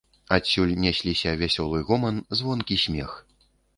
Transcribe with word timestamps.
Адусюль 0.35 0.71
несліся 0.85 1.33
вясёлы 1.41 1.81
гоман, 1.91 2.15
звонкі 2.41 2.79
смех. 2.85 3.11